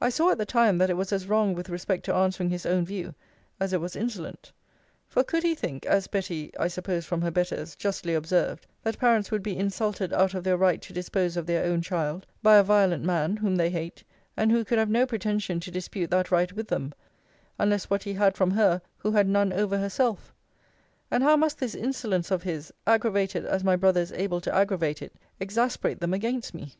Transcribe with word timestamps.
I 0.00 0.08
saw 0.08 0.32
at 0.32 0.38
the 0.38 0.44
time 0.44 0.78
that 0.78 0.90
it 0.90 0.96
was 0.96 1.12
as 1.12 1.28
wrong 1.28 1.54
with 1.54 1.68
respect 1.70 2.04
to 2.06 2.14
answering 2.14 2.50
his 2.50 2.66
own 2.66 2.84
view, 2.84 3.14
as 3.60 3.72
it 3.72 3.80
was 3.80 3.94
insolent: 3.94 4.50
For, 5.06 5.22
could 5.22 5.44
he 5.44 5.54
think, 5.54 5.86
as 5.86 6.08
Betty 6.08 6.50
(I 6.58 6.66
suppose 6.66 7.06
from 7.06 7.22
her 7.22 7.30
betters) 7.30 7.76
justly 7.76 8.12
observed, 8.12 8.66
that 8.82 8.98
parents 8.98 9.30
would 9.30 9.44
be 9.44 9.56
insulted 9.56 10.12
out 10.12 10.34
of 10.34 10.42
their 10.42 10.56
right 10.56 10.82
to 10.82 10.92
dispose 10.92 11.36
of 11.36 11.46
their 11.46 11.64
own 11.66 11.82
child, 11.82 12.26
by 12.42 12.56
a 12.56 12.64
violent 12.64 13.04
man, 13.04 13.36
whom 13.36 13.54
they 13.54 13.70
hate; 13.70 14.02
and 14.36 14.50
who 14.50 14.64
could 14.64 14.76
have 14.78 14.90
no 14.90 15.06
pretension 15.06 15.60
to 15.60 15.70
dispute 15.70 16.10
that 16.10 16.32
right 16.32 16.52
with 16.52 16.66
them, 16.66 16.92
unless 17.56 17.88
what 17.88 18.02
he 18.02 18.14
had 18.14 18.36
from 18.36 18.50
her 18.50 18.82
who 18.96 19.12
had 19.12 19.28
none 19.28 19.52
over 19.52 19.78
herself? 19.78 20.34
And 21.12 21.22
how 21.22 21.36
must 21.36 21.58
this 21.60 21.76
insolence 21.76 22.32
of 22.32 22.42
his, 22.42 22.72
aggravated 22.88 23.44
as 23.46 23.62
my 23.62 23.76
brother 23.76 24.00
is 24.00 24.10
able 24.10 24.40
to 24.40 24.52
aggravate 24.52 25.00
it, 25.00 25.14
exasperate 25.38 26.00
them 26.00 26.12
against 26.12 26.54
me? 26.54 26.74